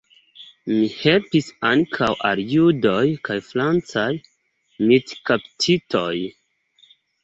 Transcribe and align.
Li 0.69 0.79
helpis 0.93 1.49
ankaŭ 1.73 2.09
al 2.31 2.43
judoj 2.55 3.05
kaj 3.31 3.39
francaj 3.53 4.09
militkaptitoj. 4.19 6.15